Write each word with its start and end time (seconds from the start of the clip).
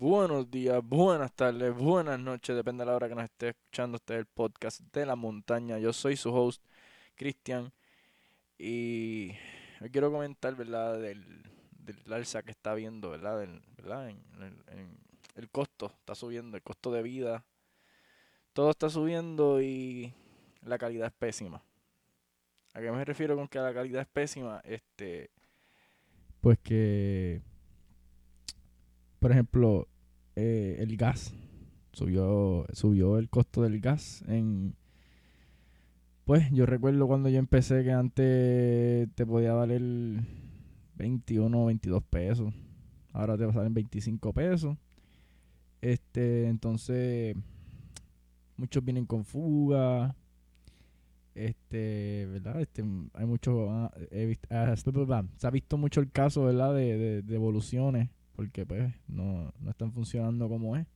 Buenos 0.00 0.48
días, 0.48 0.80
buenas 0.84 1.32
tardes, 1.32 1.74
buenas 1.74 2.20
noches, 2.20 2.54
depende 2.54 2.82
de 2.82 2.86
la 2.86 2.94
hora 2.94 3.08
que 3.08 3.16
nos 3.16 3.24
esté 3.24 3.48
escuchando. 3.48 3.96
Es 3.98 4.16
el 4.16 4.26
podcast 4.26 4.80
de 4.92 5.04
la 5.04 5.16
montaña. 5.16 5.80
Yo 5.80 5.92
soy 5.92 6.16
su 6.16 6.32
host, 6.32 6.62
Cristian, 7.16 7.72
y 8.56 9.32
hoy 9.80 9.90
quiero 9.90 10.12
comentar, 10.12 10.54
¿verdad?, 10.54 11.00
del, 11.00 11.42
del 11.80 12.12
alza 12.12 12.44
que 12.44 12.52
está 12.52 12.74
viendo, 12.74 13.10
¿verdad?, 13.10 13.40
del, 13.40 13.60
en- 14.68 14.96
el 15.34 15.50
costo 15.50 15.86
está 15.86 16.14
subiendo, 16.14 16.56
el 16.56 16.62
costo 16.62 16.92
de 16.92 17.02
vida, 17.02 17.44
todo 18.52 18.70
está 18.70 18.88
subiendo 18.90 19.60
y 19.60 20.14
la 20.62 20.78
calidad 20.78 21.08
es 21.08 21.12
pésima. 21.12 21.60
¿A 22.72 22.80
qué 22.80 22.92
me 22.92 23.04
refiero 23.04 23.34
con 23.34 23.48
que 23.48 23.58
la 23.58 23.74
calidad 23.74 24.02
es 24.02 24.08
pésima? 24.08 24.60
Este, 24.64 25.30
pues 26.40 26.56
que, 26.60 27.42
por 29.18 29.32
ejemplo, 29.32 29.88
eh, 30.36 30.76
el 30.80 30.96
gas 30.96 31.34
subió, 31.92 32.66
subió 32.72 33.18
el 33.18 33.28
costo 33.28 33.62
del 33.62 33.80
gas 33.80 34.22
en, 34.28 34.74
pues 36.24 36.50
yo 36.52 36.66
recuerdo 36.66 37.06
cuando 37.06 37.28
yo 37.30 37.38
empecé 37.38 37.84
que 37.84 37.92
antes 37.92 39.08
te 39.14 39.26
podía 39.26 39.54
valer 39.54 39.80
21 40.96 41.62
o 41.62 41.66
22 41.66 42.02
pesos, 42.02 42.52
ahora 43.12 43.38
te 43.38 43.44
va 43.44 43.50
a 43.50 43.54
salir 43.54 43.72
25 43.72 44.32
pesos. 44.32 44.76
Este, 45.80 46.48
entonces, 46.48 47.34
muchos 48.56 48.84
vienen 48.84 49.06
con 49.06 49.24
fuga. 49.24 50.14
Este, 51.34 52.26
¿verdad? 52.26 52.60
Este, 52.60 52.84
hay 53.14 53.26
mucho. 53.26 53.70
ah, 53.70 53.90
ah, 54.50 54.74
se 54.76 55.46
ha 55.46 55.50
visto 55.50 55.78
mucho 55.78 56.00
el 56.00 56.10
caso, 56.10 56.44
¿verdad? 56.44 56.74
De, 56.74 57.22
de 57.22 57.34
evoluciones, 57.34 58.10
porque 58.38 58.64
pues 58.64 58.94
no, 59.08 59.52
no 59.58 59.70
están 59.70 59.90
funcionando 59.90 60.48
como 60.48 60.76
es. 60.76 60.86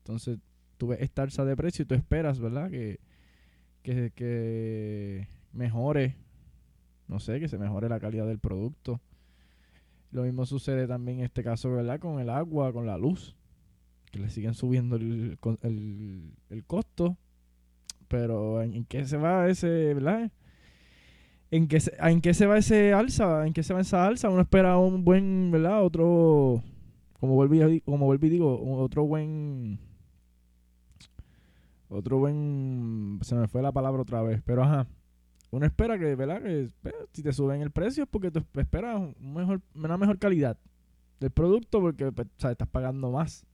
Entonces, 0.00 0.38
tú 0.76 0.88
ves 0.88 1.00
esta 1.00 1.22
alza 1.22 1.42
de 1.42 1.56
precio 1.56 1.84
y 1.84 1.86
tú 1.86 1.94
esperas, 1.94 2.38
¿verdad? 2.38 2.70
Que, 2.70 3.00
que, 3.82 4.12
que 4.14 5.26
mejore, 5.54 6.16
no 7.08 7.18
sé, 7.18 7.40
que 7.40 7.48
se 7.48 7.56
mejore 7.56 7.88
la 7.88 7.98
calidad 7.98 8.26
del 8.26 8.40
producto. 8.40 9.00
Lo 10.10 10.24
mismo 10.24 10.44
sucede 10.44 10.86
también 10.86 11.20
en 11.20 11.24
este 11.24 11.42
caso, 11.42 11.72
¿verdad? 11.72 11.98
Con 11.98 12.20
el 12.20 12.28
agua, 12.28 12.74
con 12.74 12.84
la 12.84 12.98
luz 12.98 13.34
que 14.10 14.18
le 14.18 14.28
siguen 14.28 14.52
subiendo 14.52 14.96
el, 14.96 15.38
el, 15.62 16.34
el 16.50 16.64
costo. 16.66 17.16
Pero 18.08 18.60
¿en, 18.60 18.74
en 18.74 18.84
qué 18.84 19.06
se 19.06 19.16
va 19.16 19.48
ese, 19.48 19.94
verdad? 19.94 20.30
¿En 21.50 21.68
qué, 21.68 21.80
se, 21.80 21.96
¿En 21.98 22.20
qué 22.20 22.34
se 22.34 22.44
va 22.44 22.58
ese 22.58 22.92
alza? 22.92 23.46
¿En 23.46 23.54
qué 23.54 23.62
se 23.62 23.72
va 23.72 23.80
esa 23.80 24.06
alza? 24.06 24.28
Uno 24.28 24.42
espera 24.42 24.76
un 24.76 25.06
buen, 25.06 25.50
¿verdad? 25.50 25.82
Otro, 25.82 26.62
como 27.22 27.44
y, 27.54 27.80
como 27.82 28.12
y 28.12 28.18
digo, 28.18 28.60
otro 28.82 29.04
buen, 29.06 29.78
otro 31.88 32.18
buen, 32.18 33.20
se 33.22 33.36
me 33.36 33.46
fue 33.46 33.62
la 33.62 33.70
palabra 33.70 34.02
otra 34.02 34.22
vez, 34.22 34.42
pero 34.44 34.64
ajá. 34.64 34.88
Uno 35.52 35.64
espera 35.64 36.00
que, 36.00 36.16
¿verdad? 36.16 36.42
Que 36.42 36.68
pues, 36.82 36.94
si 37.12 37.22
te 37.22 37.32
suben 37.32 37.62
el 37.62 37.70
precio 37.70 38.02
es 38.02 38.08
porque 38.10 38.32
tú 38.32 38.42
esperas 38.58 38.98
un 38.98 39.34
mejor, 39.34 39.60
una 39.72 39.96
mejor 39.96 40.18
calidad 40.18 40.58
del 41.20 41.30
producto 41.30 41.80
porque 41.80 42.10
pues, 42.10 42.26
o 42.26 42.40
sea, 42.40 42.50
estás 42.50 42.66
pagando 42.66 43.12
más. 43.12 43.46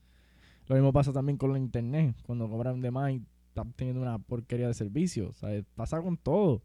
Lo 0.66 0.74
mismo 0.74 0.90
pasa 0.90 1.12
también 1.12 1.36
con 1.36 1.52
la 1.52 1.58
internet, 1.58 2.16
cuando 2.24 2.48
cobran 2.48 2.80
de 2.80 2.90
más 2.90 3.12
y 3.12 3.22
están 3.48 3.74
teniendo 3.74 4.00
una 4.00 4.18
porquería 4.18 4.68
de 4.68 4.72
servicio. 4.74 5.34
Pasa 5.74 6.00
con 6.00 6.16
todo. 6.16 6.62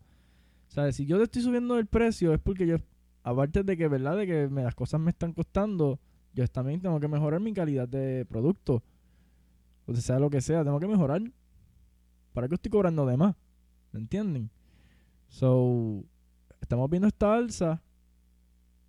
¿Sabes? 0.70 0.96
Si 0.96 1.06
yo 1.06 1.18
te 1.18 1.24
estoy 1.24 1.42
subiendo 1.42 1.78
el 1.78 1.86
precio 1.86 2.34
es 2.34 2.40
porque 2.40 2.66
yo, 2.66 2.78
aparte 3.24 3.64
de 3.64 3.76
que, 3.76 3.90
¿verdad? 3.90 4.16
De 4.16 4.26
que 4.26 4.48
me- 4.48 4.64
las 4.64 4.74
cosas 4.76 5.02
me 5.02 5.10
están 5.12 5.34
costando, 5.34 6.00
yo 6.34 6.48
también 6.48 6.82
tengo 6.82 7.00
que 7.00 7.08
mejorar 7.08 7.40
mi 7.40 7.54
calidad 7.54 7.88
de 7.88 8.26
producto. 8.26 8.84
O 9.86 9.94
sea, 9.96 10.20
lo 10.20 10.30
que 10.30 10.42
sea, 10.42 10.64
tengo 10.64 10.80
que 10.80 10.88
mejorar. 10.88 11.22
¿Para 12.34 12.48
qué 12.48 12.56
estoy 12.56 12.72
cobrando 12.72 13.06
de 13.06 13.18
más? 13.18 13.36
¿Me 13.92 14.00
entienden? 14.00 14.50
So, 15.28 16.04
estamos 16.62 16.90
viendo 16.90 17.08
esta 17.08 17.36
alza 17.36 17.82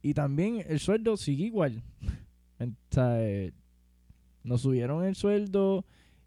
y 0.03 0.15
también 0.15 0.65
el 0.67 0.79
sueldo 0.79 1.17
sigue 1.17 1.45
igual. 1.45 1.83
En- 2.61 2.77
o 2.91 2.95
sea, 2.95 3.21
eh, 3.21 3.53
nos 4.45 4.61
subieron 4.61 5.05
el 5.05 5.17
sueldo 5.17 5.85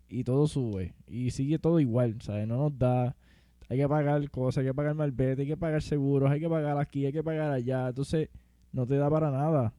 y 0.09 0.25
todo 0.25 0.47
sube. 0.47 0.93
Y 1.07 1.31
sigue 1.31 1.57
todo 1.57 1.79
igual, 1.79 2.21
¿sabes? 2.21 2.45
No 2.47 2.57
nos 2.57 2.77
da. 2.77 3.15
Hay 3.69 3.77
que 3.77 3.87
pagar 3.87 4.29
cosas, 4.29 4.59
hay 4.61 4.67
que 4.67 4.73
pagar 4.73 4.93
malvete, 4.93 5.43
hay 5.43 5.47
que 5.47 5.57
pagar 5.57 5.81
seguros, 5.81 6.29
hay 6.29 6.41
que 6.41 6.49
pagar 6.49 6.77
aquí, 6.77 7.05
hay 7.05 7.13
que 7.13 7.23
pagar 7.23 7.51
allá. 7.51 7.87
Entonces, 7.87 8.29
no 8.73 8.85
te 8.85 8.97
da 8.97 9.09
para 9.09 9.31
nada. 9.31 9.73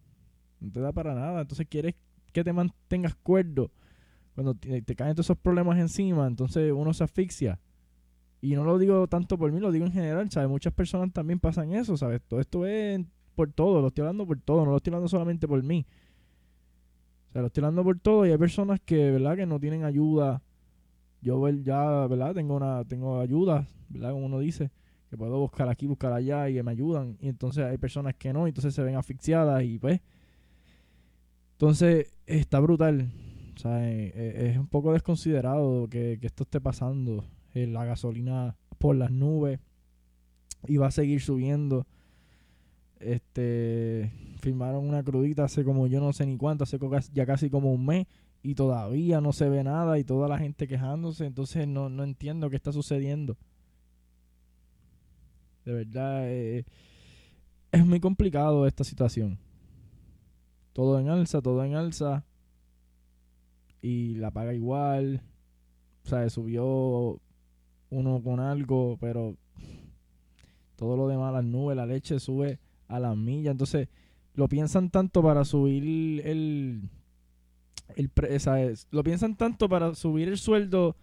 No 0.60 0.70
te 0.70 0.80
da 0.80 0.92
para 0.92 1.14
nada. 1.14 1.42
Entonces, 1.42 1.66
quieres 1.68 1.94
que 2.32 2.44
te 2.44 2.52
mantengas 2.52 3.14
cuerdo. 3.16 3.70
Cuando 4.34 4.54
te, 4.54 4.82
caen 4.94 5.14
todos 5.14 5.26
esos 5.26 5.38
problemas 5.38 5.78
encima, 5.78 6.26
entonces 6.26 6.72
uno 6.72 6.94
se 6.94 7.02
asfixia. 7.02 7.58
Y 8.40 8.54
no 8.54 8.62
lo 8.62 8.78
digo 8.78 9.08
tanto 9.08 9.36
por 9.36 9.50
mí, 9.50 9.58
lo 9.58 9.72
digo 9.72 9.84
en 9.84 9.92
general, 9.92 10.30
¿sabes? 10.30 10.48
Muchas 10.48 10.72
personas 10.72 11.12
también 11.12 11.40
pasan 11.40 11.72
eso, 11.72 11.96
¿sabes? 11.96 12.22
Todo 12.22 12.38
esto 12.38 12.64
es 12.64 13.04
por 13.34 13.50
todo, 13.50 13.80
lo 13.80 13.88
estoy 13.88 14.02
hablando 14.02 14.26
por 14.26 14.40
todo, 14.40 14.64
no 14.64 14.70
lo 14.70 14.76
estoy 14.76 14.92
hablando 14.92 15.08
solamente 15.08 15.48
por 15.48 15.60
mí. 15.64 15.84
O 17.30 17.32
sea, 17.32 17.40
lo 17.40 17.48
estoy 17.48 17.64
hablando 17.64 17.82
por 17.82 17.98
todo 17.98 18.26
y 18.26 18.30
hay 18.30 18.38
personas 18.38 18.78
que, 18.78 19.10
¿verdad? 19.10 19.36
Que 19.36 19.46
no 19.46 19.58
tienen 19.58 19.82
ayuda. 19.82 20.40
Yo 21.20 21.48
ya, 21.48 22.06
¿verdad? 22.06 22.32
Tengo 22.32 22.54
una 22.54 22.84
tengo 22.84 23.18
ayuda, 23.18 23.66
¿verdad? 23.88 24.12
Como 24.12 24.26
uno 24.26 24.38
dice, 24.38 24.70
que 25.10 25.16
puedo 25.16 25.36
buscar 25.40 25.68
aquí, 25.68 25.88
buscar 25.88 26.12
allá 26.12 26.48
y 26.48 26.54
que 26.54 26.62
me 26.62 26.70
ayudan. 26.70 27.16
Y 27.20 27.28
entonces 27.28 27.64
hay 27.64 27.78
personas 27.78 28.14
que 28.14 28.32
no, 28.32 28.46
y 28.46 28.50
entonces 28.50 28.72
se 28.72 28.82
ven 28.82 28.94
asfixiadas 28.94 29.64
y 29.64 29.80
pues... 29.80 30.00
Entonces, 31.58 32.12
está 32.24 32.60
brutal. 32.60 33.10
O 33.56 33.58
sea, 33.58 33.90
eh, 33.90 34.12
eh, 34.14 34.50
es 34.52 34.58
un 34.58 34.68
poco 34.68 34.92
desconsiderado 34.92 35.88
que, 35.88 36.18
que 36.20 36.28
esto 36.28 36.44
esté 36.44 36.60
pasando. 36.60 37.24
Eh, 37.52 37.66
la 37.66 37.84
gasolina 37.84 38.54
por 38.78 38.94
las 38.94 39.10
nubes 39.10 39.58
y 40.68 40.76
va 40.76 40.86
a 40.86 40.92
seguir 40.92 41.20
subiendo. 41.20 41.84
Este 43.00 44.12
firmaron 44.40 44.88
una 44.88 45.02
crudita 45.02 45.44
hace 45.44 45.64
como 45.64 45.88
yo 45.88 45.98
no 45.98 46.12
sé 46.12 46.26
ni 46.26 46.36
cuánto, 46.36 46.62
hace 46.62 46.78
ya 47.12 47.26
casi 47.26 47.50
como 47.50 47.72
un 47.72 47.84
mes 47.84 48.06
y 48.40 48.54
todavía 48.54 49.20
no 49.20 49.32
se 49.32 49.48
ve 49.48 49.64
nada 49.64 49.98
y 49.98 50.04
toda 50.04 50.28
la 50.28 50.38
gente 50.38 50.68
quejándose, 50.68 51.26
entonces 51.26 51.66
no, 51.66 51.88
no 51.88 52.04
entiendo 52.04 52.50
qué 52.50 52.56
está 52.56 52.70
sucediendo. 52.70 53.36
De 55.64 55.72
verdad, 55.72 56.30
es 56.30 56.64
muy 57.84 57.98
complicado 57.98 58.64
esta 58.68 58.84
situación. 58.84 59.38
Todo 60.72 60.98
en 61.00 61.08
alza, 61.08 61.40
todo 61.42 61.64
en 61.64 61.74
alza 61.74 62.24
y 63.82 64.14
la 64.14 64.30
paga 64.30 64.54
igual. 64.54 65.22
O 66.04 66.08
sea, 66.08 66.28
subió 66.30 67.20
uno 67.90 68.22
con 68.22 68.40
algo, 68.40 68.96
pero 69.00 69.34
todo 70.76 70.96
lo 70.96 71.08
demás, 71.08 71.32
las 71.32 71.44
nubes, 71.44 71.76
la 71.76 71.86
leche 71.86 72.20
sube 72.20 72.58
a 72.86 73.00
las 73.00 73.16
millas. 73.16 73.52
Entonces, 73.52 73.88
lo 74.34 74.48
piensan 74.48 74.90
tanto 74.90 75.22
para 75.22 75.44
subir 75.44 75.82
el. 76.24 76.88
el 77.96 78.10
lo 78.90 79.02
piensan 79.02 79.36
tanto 79.36 79.68
para 79.68 79.94
subir 79.94 80.28
el 80.28 80.38
sueldo, 80.38 80.94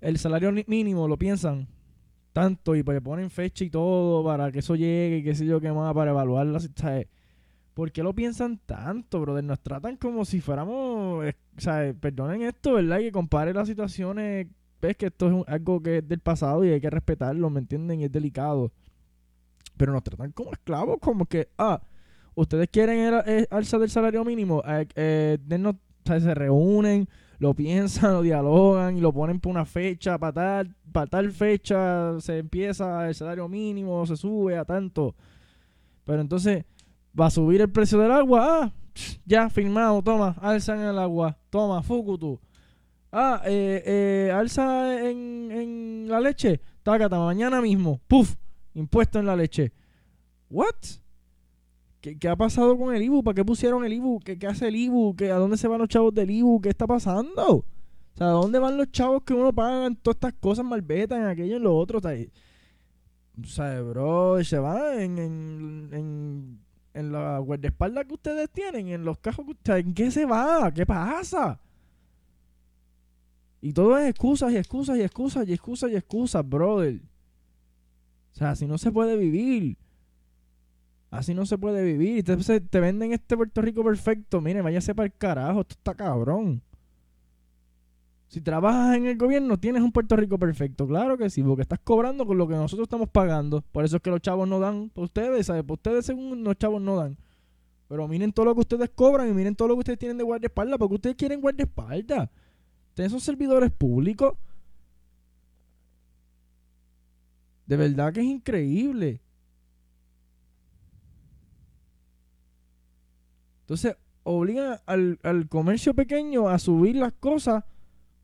el 0.00 0.18
salario 0.18 0.50
ni- 0.50 0.64
mínimo, 0.66 1.06
lo 1.06 1.16
piensan 1.16 1.68
tanto 2.32 2.74
y 2.76 2.82
pues 2.82 3.00
ponen 3.00 3.30
fecha 3.30 3.64
y 3.64 3.70
todo 3.70 4.24
para 4.24 4.52
que 4.52 4.60
eso 4.60 4.76
llegue 4.76 5.18
y 5.18 5.22
qué 5.24 5.34
sé 5.34 5.44
yo 5.46 5.60
qué 5.60 5.72
más, 5.72 5.94
para 5.94 6.10
evaluarlo. 6.10 6.56
O 6.58 6.60
sea, 6.60 7.04
¿Por 7.78 7.92
qué 7.92 8.02
lo 8.02 8.12
piensan 8.12 8.58
tanto, 8.66 9.20
brother? 9.20 9.44
Nos 9.44 9.60
tratan 9.60 9.96
como 9.96 10.24
si 10.24 10.40
fuéramos. 10.40 11.24
eh, 11.24 11.36
O 11.56 11.60
sea, 11.60 11.94
perdonen 12.00 12.42
esto, 12.42 12.72
¿verdad? 12.72 12.98
Que 12.98 13.12
compare 13.12 13.54
las 13.54 13.68
situaciones. 13.68 14.48
Ves 14.82 14.96
que 14.96 15.06
esto 15.06 15.28
es 15.28 15.44
algo 15.46 15.80
que 15.80 15.98
es 15.98 16.08
del 16.08 16.18
pasado 16.18 16.64
y 16.64 16.70
hay 16.70 16.80
que 16.80 16.90
respetarlo, 16.90 17.48
¿me 17.50 17.60
entienden? 17.60 18.00
Y 18.00 18.06
es 18.06 18.10
delicado. 18.10 18.72
Pero 19.76 19.92
nos 19.92 20.02
tratan 20.02 20.32
como 20.32 20.50
esclavos, 20.50 20.98
como 21.00 21.26
que, 21.26 21.50
ah, 21.56 21.80
ustedes 22.34 22.68
quieren 22.68 22.98
el, 22.98 23.14
el 23.28 23.48
alza 23.48 23.78
del 23.78 23.90
salario 23.90 24.24
mínimo, 24.24 24.60
eh, 24.66 24.88
eh, 24.96 25.38
sea, 26.04 26.18
se 26.18 26.34
reúnen, 26.34 27.08
lo 27.38 27.54
piensan, 27.54 28.12
lo 28.14 28.22
dialogan 28.22 28.96
y 28.96 29.00
lo 29.00 29.12
ponen 29.12 29.38
por 29.38 29.52
una 29.52 29.64
fecha, 29.64 30.18
para 30.18 30.32
tal, 30.32 30.74
para 30.90 31.06
tal 31.06 31.30
fecha 31.30 32.18
se 32.18 32.38
empieza 32.38 33.06
el 33.06 33.14
salario 33.14 33.48
mínimo, 33.48 34.04
se 34.04 34.16
sube 34.16 34.58
a 34.58 34.64
tanto. 34.64 35.14
Pero 36.04 36.20
entonces 36.20 36.64
va 37.18 37.26
a 37.26 37.30
subir 37.30 37.60
el 37.60 37.70
precio 37.70 37.98
del 37.98 38.12
agua, 38.12 38.46
ah, 38.46 38.72
ya 39.24 39.48
firmado, 39.50 40.02
toma, 40.02 40.36
alza 40.40 40.74
en 40.74 40.82
el 40.82 40.98
agua, 40.98 41.36
toma, 41.50 41.82
Fukutu. 41.82 42.40
Ah, 43.10 43.42
eh, 43.46 43.82
eh, 43.86 44.32
alza 44.32 45.00
en, 45.08 45.50
en 45.50 46.08
la 46.08 46.20
leche, 46.20 46.60
tácata, 46.82 47.18
mañana 47.18 47.60
mismo, 47.60 48.00
puf, 48.06 48.34
impuesto 48.74 49.18
en 49.18 49.26
la 49.26 49.34
leche. 49.34 49.72
What? 50.50 50.74
¿Qué, 52.00 52.18
qué 52.18 52.28
ha 52.28 52.36
pasado 52.36 52.78
con 52.78 52.94
el 52.94 53.02
IBU? 53.02 53.24
¿Para 53.24 53.34
qué 53.34 53.44
pusieron 53.44 53.84
el 53.84 53.92
IBU? 53.94 54.20
¿Qué, 54.20 54.38
qué 54.38 54.46
hace 54.46 54.68
el 54.68 54.76
IBU? 54.76 55.16
¿Qué, 55.16 55.32
¿A 55.32 55.36
dónde 55.36 55.56
se 55.56 55.66
van 55.66 55.80
los 55.80 55.88
chavos 55.88 56.14
del 56.14 56.30
IBU? 56.30 56.60
¿Qué 56.60 56.68
está 56.68 56.86
pasando? 56.86 57.56
O 57.56 57.64
sea, 58.14 58.28
¿a 58.28 58.30
dónde 58.30 58.58
van 58.58 58.76
los 58.76 58.90
chavos 58.92 59.22
que 59.24 59.34
uno 59.34 59.52
paga 59.52 59.86
en 59.86 59.96
todas 59.96 60.16
estas 60.16 60.34
cosas 60.34 60.64
malbetas, 60.64 61.18
en 61.18 61.26
aquello, 61.26 61.56
en 61.56 61.62
lo 61.62 61.76
otro? 61.76 61.98
O 61.98 63.46
sea, 63.46 63.80
bro, 63.82 64.42
se 64.44 64.58
va 64.58 65.02
en, 65.02 65.18
en, 65.18 65.90
en 65.92 66.60
en 66.94 67.12
la 67.12 67.38
guardaespaldas 67.38 68.06
que 68.06 68.14
ustedes 68.14 68.50
tienen, 68.50 68.88
en 68.88 69.04
los 69.04 69.18
cajos 69.18 69.44
que 69.44 69.52
ustedes, 69.52 69.84
¿en 69.84 69.94
qué 69.94 70.10
se 70.10 70.24
va? 70.24 70.72
¿Qué 70.72 70.84
pasa? 70.86 71.60
Y 73.60 73.72
todo 73.72 73.98
es 73.98 74.08
excusas 74.08 74.52
y 74.52 74.56
excusas 74.56 74.98
y 74.98 75.02
excusas 75.02 75.48
y 75.48 75.52
excusas 75.52 75.90
y 75.90 75.96
excusas, 75.96 76.48
brother. 76.48 77.00
O 78.32 78.38
sea, 78.38 78.50
así 78.50 78.66
no 78.66 78.78
se 78.78 78.92
puede 78.92 79.16
vivir. 79.16 79.76
Así 81.10 81.34
no 81.34 81.46
se 81.46 81.58
puede 81.58 81.82
vivir. 81.82 82.24
Te, 82.24 82.60
te 82.60 82.80
venden 82.80 83.12
este 83.12 83.36
Puerto 83.36 83.62
Rico 83.62 83.82
perfecto. 83.82 84.40
Mire, 84.40 84.62
váyase 84.62 84.94
para 84.94 85.06
el 85.06 85.14
carajo. 85.14 85.62
Esto 85.62 85.74
está 85.74 85.94
cabrón. 85.94 86.62
Si 88.28 88.42
trabajas 88.42 88.96
en 88.96 89.06
el 89.06 89.16
gobierno, 89.16 89.58
tienes 89.58 89.82
un 89.82 89.90
Puerto 89.90 90.14
Rico 90.14 90.38
perfecto. 90.38 90.86
Claro 90.86 91.16
que 91.16 91.30
sí, 91.30 91.42
porque 91.42 91.62
estás 91.62 91.78
cobrando 91.82 92.26
con 92.26 92.36
lo 92.36 92.46
que 92.46 92.54
nosotros 92.54 92.84
estamos 92.84 93.08
pagando. 93.08 93.62
Por 93.72 93.86
eso 93.86 93.96
es 93.96 94.02
que 94.02 94.10
los 94.10 94.20
chavos 94.20 94.46
no 94.46 94.60
dan 94.60 94.90
por 94.90 95.04
ustedes, 95.04 95.46
¿sabes? 95.46 95.64
Por 95.64 95.76
ustedes, 95.76 96.04
según 96.04 96.44
los 96.44 96.56
chavos, 96.58 96.82
no 96.82 96.96
dan. 96.96 97.16
Pero 97.88 98.06
miren 98.06 98.32
todo 98.32 98.44
lo 98.44 98.54
que 98.54 98.60
ustedes 98.60 98.90
cobran 98.94 99.30
y 99.30 99.32
miren 99.32 99.56
todo 99.56 99.68
lo 99.68 99.74
que 99.74 99.80
ustedes 99.80 99.98
tienen 99.98 100.18
de 100.18 100.24
guardaespaldas, 100.24 100.78
porque 100.78 100.94
ustedes 100.96 101.16
quieren 101.16 101.40
guardaespaldas. 101.40 102.28
Ustedes 102.90 103.10
son 103.10 103.20
servidores 103.20 103.70
públicos. 103.70 104.36
De 107.64 107.76
verdad 107.78 108.12
que 108.12 108.20
es 108.20 108.26
increíble. 108.26 109.22
Entonces, 113.62 113.96
obligan 114.22 114.80
al, 114.84 115.18
al 115.22 115.48
comercio 115.48 115.94
pequeño 115.94 116.50
a 116.50 116.58
subir 116.58 116.96
las 116.96 117.14
cosas 117.14 117.64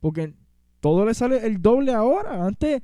porque 0.04 0.34
todo 0.80 1.06
le 1.06 1.14
sale 1.14 1.46
el 1.46 1.62
doble 1.62 1.90
ahora. 1.90 2.44
Antes, 2.44 2.82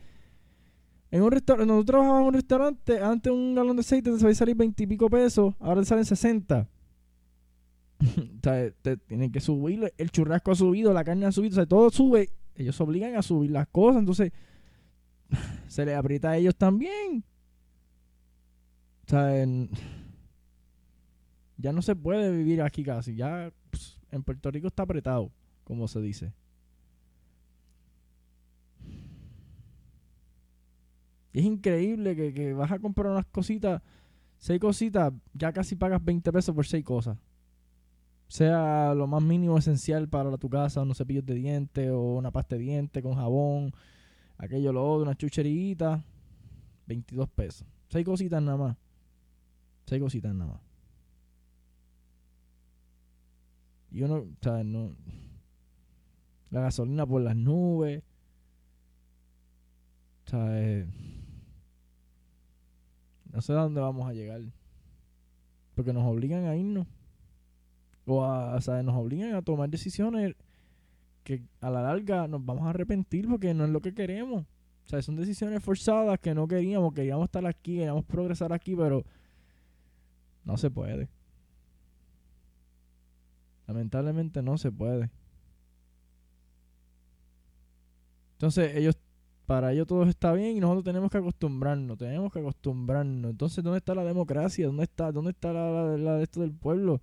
en 1.10 1.20
un 1.20 1.30
restaurante, 1.30 1.66
nosotros 1.66 1.86
trabajábamos 1.86 2.22
en 2.22 2.28
un 2.28 2.32
restaurante, 2.32 2.98
antes 2.98 3.30
un 3.30 3.54
galón 3.54 3.76
de 3.76 3.80
aceite 3.80 4.10
te 4.10 4.18
sabía 4.18 4.34
salir 4.34 4.56
20 4.56 4.82
y 4.82 4.86
pico 4.86 5.10
pesos, 5.10 5.54
ahora 5.60 5.82
te 5.82 5.86
salen 5.86 6.06
60. 6.06 6.66
o 8.00 8.06
sea, 8.42 8.70
te, 8.70 8.96
tienen 8.96 9.30
que 9.30 9.38
subir, 9.42 9.92
el 9.98 10.10
churrasco 10.10 10.52
ha 10.52 10.54
subido, 10.54 10.94
la 10.94 11.04
carne 11.04 11.26
ha 11.26 11.32
subido, 11.32 11.52
o 11.52 11.56
sea, 11.56 11.66
todo 11.66 11.90
sube. 11.90 12.30
Ellos 12.54 12.80
obligan 12.80 13.14
a 13.14 13.20
subir 13.20 13.50
las 13.50 13.68
cosas, 13.68 14.00
entonces 14.00 14.32
se 15.68 15.84
les 15.84 15.94
aprieta 15.94 16.30
a 16.30 16.38
ellos 16.38 16.56
también. 16.56 17.22
O 19.04 19.10
sea, 19.10 19.46
ya 21.58 21.72
no 21.74 21.82
se 21.82 21.94
puede 21.94 22.34
vivir 22.34 22.62
aquí 22.62 22.82
casi. 22.82 23.14
Ya 23.14 23.52
pues, 23.68 24.00
en 24.10 24.22
Puerto 24.22 24.50
Rico 24.50 24.68
está 24.68 24.84
apretado, 24.84 25.30
como 25.64 25.86
se 25.86 26.00
dice. 26.00 26.32
Y 31.32 31.40
es 31.40 31.44
increíble 31.44 32.16
que, 32.32 32.52
vas 32.52 32.72
a 32.72 32.78
comprar 32.78 33.12
unas 33.12 33.26
cositas, 33.26 33.82
seis 34.38 34.60
cositas, 34.60 35.12
ya 35.32 35.52
casi 35.52 35.76
pagas 35.76 36.04
20 36.04 36.32
pesos 36.32 36.54
por 36.54 36.66
seis 36.66 36.84
cosas. 36.84 37.16
Sea 38.28 38.94
lo 38.94 39.06
más 39.06 39.22
mínimo 39.22 39.58
esencial 39.58 40.08
para 40.08 40.36
tu 40.38 40.48
casa, 40.48 40.82
unos 40.82 40.98
cepillos 40.98 41.26
de 41.26 41.34
dientes 41.34 41.90
o 41.90 42.16
una 42.16 42.30
pasta 42.30 42.56
de 42.56 42.62
dientes 42.62 43.02
con 43.02 43.14
jabón, 43.14 43.72
aquello, 44.38 44.72
lo 44.72 44.88
otro, 44.88 45.02
una 45.02 45.16
chucherita, 45.16 46.02
22 46.86 47.28
pesos. 47.28 47.66
Seis 47.88 48.04
cositas 48.04 48.42
nada 48.42 48.56
más. 48.56 48.76
Seis 49.86 50.00
cositas 50.00 50.34
nada 50.34 50.52
más. 50.52 50.60
Y 53.90 54.02
uno, 54.02 54.16
o 54.18 54.28
sea, 54.40 54.62
no. 54.62 54.94
La 56.50 56.62
gasolina 56.62 57.06
por 57.06 57.22
las 57.22 57.36
nubes. 57.36 58.02
O 60.26 60.30
sea, 60.30 60.60
eh, 60.60 60.86
no 63.32 63.40
sé 63.40 63.52
a 63.52 63.56
dónde 63.56 63.80
vamos 63.80 64.08
a 64.08 64.12
llegar. 64.12 64.40
Porque 65.74 65.92
nos 65.92 66.04
obligan 66.04 66.46
a 66.46 66.56
irnos. 66.56 66.86
O, 68.06 68.24
a, 68.24 68.56
o 68.56 68.60
sea, 68.60 68.82
nos 68.82 68.96
obligan 68.96 69.34
a 69.34 69.42
tomar 69.42 69.68
decisiones 69.70 70.34
que 71.22 71.42
a 71.60 71.70
la 71.70 71.82
larga 71.82 72.26
nos 72.26 72.44
vamos 72.44 72.66
a 72.66 72.70
arrepentir 72.70 73.28
porque 73.28 73.54
no 73.54 73.64
es 73.64 73.70
lo 73.70 73.80
que 73.80 73.94
queremos. 73.94 74.44
O 74.86 74.88
sea, 74.88 75.00
son 75.02 75.16
decisiones 75.16 75.62
forzadas 75.62 76.18
que 76.18 76.34
no 76.34 76.48
queríamos. 76.48 76.92
Queríamos 76.92 77.26
estar 77.26 77.46
aquí, 77.46 77.76
queríamos 77.76 78.04
progresar 78.04 78.52
aquí, 78.52 78.74
pero 78.74 79.04
no 80.44 80.56
se 80.56 80.70
puede. 80.70 81.08
Lamentablemente 83.68 84.42
no 84.42 84.58
se 84.58 84.72
puede. 84.72 85.10
Entonces 88.32 88.74
ellos 88.74 88.96
para 89.50 89.72
ellos 89.72 89.88
todo 89.88 90.04
está 90.04 90.32
bien 90.32 90.56
y 90.56 90.60
nosotros 90.60 90.84
tenemos 90.84 91.10
que 91.10 91.18
acostumbrarnos, 91.18 91.98
tenemos 91.98 92.32
que 92.32 92.38
acostumbrarnos. 92.38 93.32
Entonces, 93.32 93.64
¿dónde 93.64 93.78
está 93.78 93.96
la 93.96 94.04
democracia? 94.04 94.68
¿Dónde 94.68 94.84
está, 94.84 95.10
dónde 95.10 95.32
está 95.32 95.52
la, 95.52 96.14
de 96.18 96.22
esto 96.22 96.42
del 96.42 96.52
pueblo? 96.52 97.00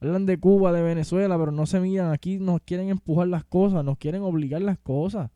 Hablan 0.00 0.26
de 0.26 0.38
Cuba, 0.38 0.70
de 0.70 0.80
Venezuela, 0.80 1.36
pero 1.36 1.50
no 1.50 1.66
se 1.66 1.80
miran. 1.80 2.12
Aquí 2.12 2.38
nos 2.38 2.60
quieren 2.60 2.88
empujar 2.88 3.26
las 3.26 3.42
cosas, 3.42 3.84
nos 3.84 3.98
quieren 3.98 4.22
obligar 4.22 4.62
las 4.62 4.78
cosas. 4.78 5.28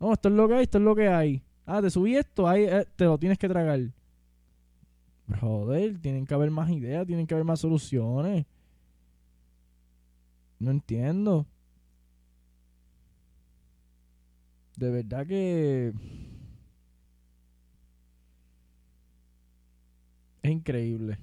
No, 0.00 0.14
esto 0.14 0.28
es 0.28 0.34
lo 0.34 0.48
que 0.48 0.54
hay, 0.54 0.62
esto 0.64 0.78
es 0.78 0.84
lo 0.84 0.96
que 0.96 1.06
hay. 1.06 1.44
Ah, 1.64 1.80
te 1.80 1.88
subí 1.88 2.16
esto, 2.16 2.48
ahí 2.48 2.64
eh, 2.64 2.84
te 2.96 3.04
lo 3.04 3.16
tienes 3.18 3.38
que 3.38 3.48
tragar. 3.48 3.78
Joder, 5.40 6.00
tienen 6.00 6.26
que 6.26 6.34
haber 6.34 6.50
más 6.50 6.68
ideas, 6.70 7.06
tienen 7.06 7.28
que 7.28 7.34
haber 7.34 7.46
más 7.46 7.60
soluciones. 7.60 8.46
No 10.58 10.72
entiendo. 10.72 11.46
De 14.82 14.90
verdad 14.90 15.24
que 15.24 15.92
es 20.42 20.50
increíble. 20.50 21.18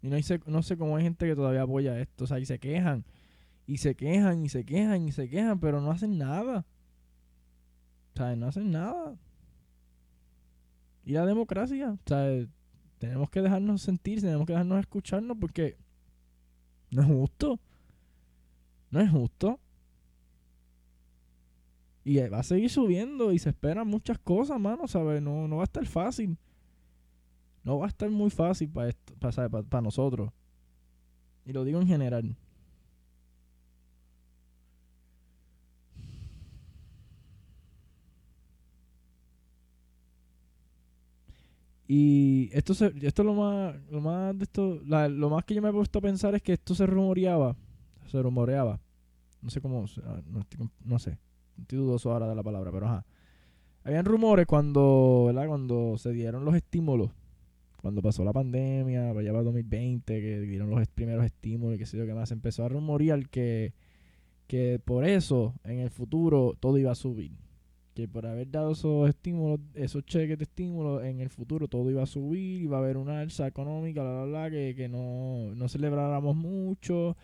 Y 0.00 0.08
no, 0.08 0.22
sé, 0.22 0.40
no 0.46 0.62
sé 0.62 0.78
cómo 0.78 0.96
hay 0.96 1.02
gente 1.02 1.26
que 1.26 1.34
todavía 1.34 1.62
apoya 1.62 2.00
esto. 2.00 2.24
O 2.24 2.26
sea, 2.26 2.38
y 2.38 2.46
se 2.46 2.58
quejan. 2.58 3.04
Y 3.66 3.76
se 3.76 3.94
quejan, 3.94 4.42
y 4.42 4.48
se 4.48 4.64
quejan, 4.64 5.06
y 5.06 5.12
se 5.12 5.28
quejan, 5.28 5.60
pero 5.60 5.82
no 5.82 5.90
hacen 5.90 6.16
nada. 6.16 6.64
O 8.14 8.16
sea, 8.16 8.34
no 8.36 8.46
hacen 8.46 8.70
nada. 8.70 9.18
Y 11.04 11.12
la 11.12 11.26
democracia. 11.26 11.90
O 11.90 11.98
sea, 12.06 12.46
tenemos 12.96 13.28
que 13.28 13.42
dejarnos 13.42 13.82
sentir, 13.82 14.22
tenemos 14.22 14.46
que 14.46 14.54
dejarnos 14.54 14.80
escucharnos 14.80 15.36
porque 15.38 15.76
no 16.90 17.02
es 17.02 17.08
justo. 17.08 17.60
No 18.90 19.00
es 19.00 19.10
justo. 19.10 19.58
Y 22.04 22.18
va 22.28 22.38
a 22.38 22.42
seguir 22.42 22.70
subiendo 22.70 23.32
y 23.32 23.38
se 23.38 23.50
esperan 23.50 23.86
muchas 23.86 24.18
cosas, 24.18 24.58
mano, 24.58 24.88
¿sabes? 24.88 25.20
No, 25.20 25.46
no 25.46 25.56
va 25.56 25.62
a 25.62 25.64
estar 25.64 25.84
fácil. 25.86 26.38
No 27.64 27.78
va 27.78 27.86
a 27.86 27.88
estar 27.88 28.08
muy 28.10 28.30
fácil 28.30 28.68
para 28.70 28.92
para, 29.20 29.48
para 29.48 29.82
nosotros. 29.82 30.30
Y 31.44 31.52
lo 31.52 31.64
digo 31.64 31.80
en 31.80 31.86
general. 31.86 32.36
Y 41.86 42.50
esto 42.52 42.74
se, 42.74 42.92
esto 43.00 43.24
lo 43.24 43.34
más, 43.34 43.74
lo 43.90 44.00
más 44.02 44.36
de 44.36 44.44
esto, 44.44 44.80
lo 44.84 45.30
más 45.30 45.44
que 45.44 45.54
yo 45.54 45.62
me 45.62 45.70
he 45.70 45.72
puesto 45.72 45.98
a 46.00 46.02
pensar 46.02 46.34
es 46.34 46.42
que 46.42 46.52
esto 46.52 46.74
se 46.74 46.86
rumoreaba 46.86 47.56
se 48.08 48.22
rumoreaba. 48.22 48.80
No 49.40 49.50
sé 49.50 49.60
cómo, 49.60 49.84
ah, 50.04 50.20
no, 50.84 50.98
sé, 50.98 51.18
estoy 51.58 51.78
dudoso 51.78 52.12
ahora 52.12 52.28
de 52.28 52.34
la 52.34 52.42
palabra, 52.42 52.72
pero 52.72 52.86
ajá. 52.86 53.06
Habían 53.84 54.04
rumores 54.04 54.46
cuando, 54.46 55.24
¿verdad? 55.26 55.46
Cuando 55.46 55.96
se 55.96 56.12
dieron 56.12 56.44
los 56.44 56.54
estímulos, 56.54 57.10
cuando 57.80 58.02
pasó 58.02 58.24
la 58.24 58.32
pandemia, 58.32 59.10
allá 59.10 59.30
para 59.32 59.44
2020, 59.44 60.20
que 60.20 60.40
dieron 60.40 60.70
los 60.70 60.86
primeros 60.88 61.24
estímulos 61.24 61.76
y 61.76 61.78
qué 61.78 61.86
sé 61.86 61.96
yo 61.96 62.06
qué 62.06 62.14
más, 62.14 62.32
empezó 62.32 62.64
a 62.64 62.68
rumorear 62.68 63.28
que, 63.28 63.72
que 64.48 64.80
por 64.84 65.04
eso 65.04 65.54
en 65.64 65.78
el 65.78 65.90
futuro 65.90 66.54
todo 66.58 66.76
iba 66.78 66.90
a 66.90 66.96
subir. 66.96 67.32
Que 67.94 68.08
por 68.08 68.26
haber 68.26 68.50
dado 68.50 68.72
esos 68.72 69.08
estímulos, 69.08 69.60
esos 69.74 70.04
cheques 70.04 70.38
de 70.38 70.44
estímulos, 70.44 71.04
en 71.04 71.20
el 71.20 71.30
futuro 71.30 71.68
todo 71.68 71.88
iba 71.90 72.02
a 72.02 72.06
subir, 72.06 72.62
iba 72.62 72.76
a 72.76 72.80
haber 72.80 72.96
una 72.96 73.20
alza 73.20 73.46
económica, 73.46 74.02
bla, 74.02 74.12
bla, 74.12 74.24
bla, 74.24 74.50
que, 74.50 74.74
que 74.76 74.88
no, 74.88 75.54
no 75.54 75.68
celebráramos 75.68 76.36
mucho 76.36 77.16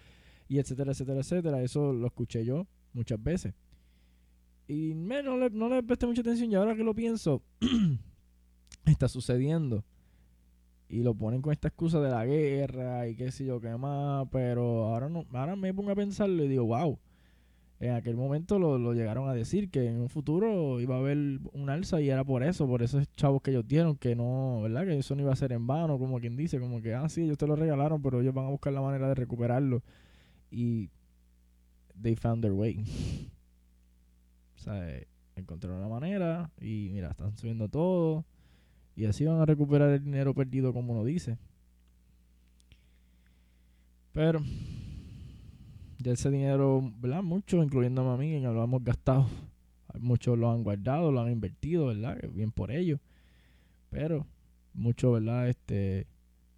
y 0.48 0.58
etcétera, 0.58 0.92
etcétera, 0.92 1.20
etcétera. 1.20 1.62
Eso 1.62 1.92
lo 1.92 2.06
escuché 2.06 2.44
yo 2.44 2.66
muchas 2.92 3.22
veces. 3.22 3.54
Y 4.66 4.94
me, 4.94 5.22
no, 5.22 5.36
le, 5.36 5.50
no 5.50 5.68
le 5.68 5.82
presté 5.82 6.06
mucha 6.06 6.22
atención 6.22 6.50
y 6.50 6.54
ahora 6.54 6.74
que 6.74 6.84
lo 6.84 6.94
pienso, 6.94 7.42
está 8.86 9.08
sucediendo. 9.08 9.84
Y 10.88 11.02
lo 11.02 11.14
ponen 11.14 11.42
con 11.42 11.52
esta 11.52 11.68
excusa 11.68 12.00
de 12.00 12.10
la 12.10 12.24
guerra 12.24 13.08
y 13.08 13.16
qué 13.16 13.30
sé 13.30 13.44
yo 13.44 13.60
qué 13.60 13.76
más. 13.76 14.26
Pero 14.30 14.84
ahora 14.84 15.08
no 15.08 15.26
ahora 15.32 15.56
me 15.56 15.74
pongo 15.74 15.90
a 15.90 15.96
pensarlo 15.96 16.44
y 16.44 16.48
digo, 16.48 16.64
wow. 16.64 16.98
En 17.80 17.90
aquel 17.90 18.16
momento 18.16 18.58
lo, 18.58 18.78
lo, 18.78 18.94
llegaron 18.94 19.28
a 19.28 19.34
decir 19.34 19.68
que 19.68 19.88
en 19.88 20.00
un 20.00 20.08
futuro 20.08 20.80
iba 20.80 20.94
a 20.94 21.00
haber 21.00 21.18
un 21.52 21.68
alza 21.68 22.00
y 22.00 22.08
era 22.08 22.24
por 22.24 22.42
eso, 22.44 22.66
por 22.66 22.82
esos 22.82 23.10
chavos 23.12 23.42
que 23.42 23.50
ellos 23.50 23.66
dieron, 23.66 23.96
que 23.96 24.14
no, 24.14 24.60
¿verdad? 24.62 24.86
Que 24.86 24.96
eso 24.96 25.14
no 25.14 25.22
iba 25.22 25.32
a 25.32 25.36
ser 25.36 25.52
en 25.52 25.66
vano, 25.66 25.98
como 25.98 26.20
quien 26.20 26.36
dice, 26.36 26.60
como 26.60 26.80
que, 26.80 26.94
ah, 26.94 27.08
sí, 27.08 27.22
ellos 27.22 27.36
te 27.36 27.46
lo 27.46 27.56
regalaron, 27.56 28.00
pero 28.00 28.20
ellos 28.22 28.32
van 28.32 28.46
a 28.46 28.50
buscar 28.50 28.72
la 28.72 28.80
manera 28.80 29.08
de 29.08 29.16
recuperarlo 29.16 29.82
y 30.54 30.90
they 32.00 32.14
found 32.14 32.42
their 32.42 32.54
way. 32.54 32.78
o 34.56 34.58
sea, 34.58 35.00
encontraron 35.36 35.78
una 35.80 35.88
manera 35.88 36.50
y 36.60 36.90
mira, 36.92 37.10
están 37.10 37.36
subiendo 37.36 37.68
todo 37.68 38.24
y 38.96 39.06
así 39.06 39.24
van 39.24 39.40
a 39.40 39.46
recuperar 39.46 39.90
el 39.90 40.04
dinero 40.04 40.34
perdido 40.34 40.72
como 40.72 40.92
uno 40.92 41.04
dice. 41.04 41.36
Pero 44.12 44.40
de 45.98 46.12
ese 46.12 46.30
dinero, 46.30 46.92
¿verdad? 47.00 47.22
Muchos, 47.22 47.64
incluyendo 47.64 48.08
a 48.08 48.16
mí, 48.16 48.38
lo 48.40 48.62
hemos 48.62 48.84
gastado. 48.84 49.26
Muchos 49.98 50.38
lo 50.38 50.50
han 50.50 50.62
guardado, 50.62 51.10
lo 51.10 51.20
han 51.20 51.32
invertido, 51.32 51.86
¿verdad? 51.86 52.18
Bien 52.32 52.52
por 52.52 52.70
ello. 52.70 53.00
Pero 53.90 54.26
muchos, 54.72 55.12
¿verdad? 55.14 55.48
Este, 55.48 56.06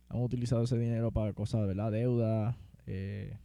han 0.09 0.21
utilizado 0.21 0.65
ese 0.65 0.79
dinero 0.79 1.11
para 1.13 1.33
cosas, 1.33 1.67
¿verdad? 1.67 1.93
Deuda, 1.93 2.59
eh, 2.87 3.39